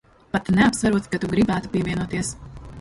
Pat 0.35 0.49
neapsverot, 0.59 1.11
ka 1.13 1.21
tu 1.25 1.31
gribētu 1.35 1.73
pievienoties. 1.77 2.37